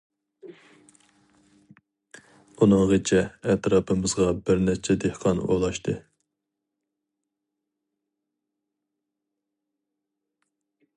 ئۇنىڭغىچە 2.65 3.21
ئەتراپىمىزغا 3.51 4.29
بىر 4.47 4.63
نەچچە 4.69 4.97
دېھقان 5.05 5.43
ئولاشتى. 5.49 5.97